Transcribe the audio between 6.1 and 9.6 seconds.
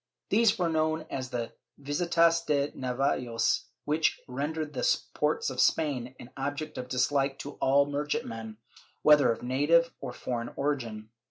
an object of dislike to all merchant men, whether of